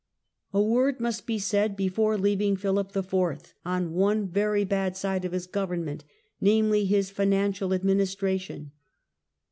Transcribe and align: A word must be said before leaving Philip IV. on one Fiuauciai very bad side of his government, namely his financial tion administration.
A 0.51 0.59
word 0.59 0.99
must 0.99 1.27
be 1.27 1.37
said 1.37 1.75
before 1.77 2.17
leaving 2.17 2.55
Philip 2.57 2.97
IV. 2.97 3.53
on 3.63 3.93
one 3.93 4.27
Fiuauciai 4.27 4.29
very 4.33 4.63
bad 4.63 4.97
side 4.97 5.25
of 5.25 5.31
his 5.31 5.45
government, 5.45 6.05
namely 6.41 6.85
his 6.85 7.11
financial 7.11 7.69
tion 7.69 7.75
administration. 7.75 8.71